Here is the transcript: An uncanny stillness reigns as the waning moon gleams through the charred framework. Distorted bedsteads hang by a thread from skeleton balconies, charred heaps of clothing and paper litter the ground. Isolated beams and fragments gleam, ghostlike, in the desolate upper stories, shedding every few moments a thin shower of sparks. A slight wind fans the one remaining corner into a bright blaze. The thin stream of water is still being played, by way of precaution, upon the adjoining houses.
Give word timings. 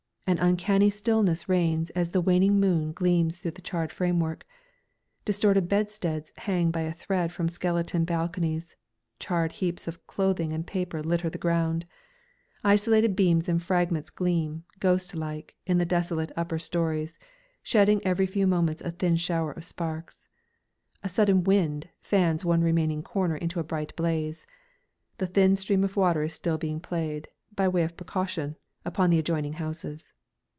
An 0.27 0.37
uncanny 0.39 0.89
stillness 0.89 1.49
reigns 1.49 1.89
as 1.89 2.11
the 2.11 2.21
waning 2.21 2.57
moon 2.57 2.93
gleams 2.93 3.39
through 3.41 3.51
the 3.51 3.61
charred 3.61 3.91
framework. 3.91 4.45
Distorted 5.25 5.67
bedsteads 5.67 6.31
hang 6.37 6.71
by 6.71 6.81
a 6.81 6.93
thread 6.93 7.33
from 7.33 7.49
skeleton 7.49 8.05
balconies, 8.05 8.77
charred 9.19 9.51
heaps 9.51 9.89
of 9.89 10.07
clothing 10.07 10.53
and 10.53 10.65
paper 10.65 11.03
litter 11.03 11.29
the 11.29 11.37
ground. 11.37 11.85
Isolated 12.63 13.13
beams 13.13 13.49
and 13.49 13.61
fragments 13.61 14.09
gleam, 14.09 14.63
ghostlike, 14.79 15.57
in 15.65 15.79
the 15.79 15.85
desolate 15.85 16.31
upper 16.37 16.57
stories, 16.57 17.19
shedding 17.61 17.99
every 18.05 18.25
few 18.25 18.47
moments 18.47 18.81
a 18.83 18.91
thin 18.91 19.17
shower 19.17 19.51
of 19.51 19.65
sparks. 19.65 20.29
A 21.03 21.09
slight 21.09 21.35
wind 21.43 21.89
fans 21.99 22.43
the 22.43 22.47
one 22.47 22.61
remaining 22.61 23.03
corner 23.03 23.35
into 23.35 23.59
a 23.59 23.65
bright 23.65 23.93
blaze. 23.97 24.47
The 25.17 25.27
thin 25.27 25.57
stream 25.57 25.83
of 25.83 25.97
water 25.97 26.23
is 26.23 26.33
still 26.33 26.57
being 26.57 26.79
played, 26.79 27.27
by 27.53 27.67
way 27.67 27.83
of 27.83 27.97
precaution, 27.97 28.55
upon 28.85 29.09
the 29.09 29.19
adjoining 29.19 29.53
houses. 29.53 30.13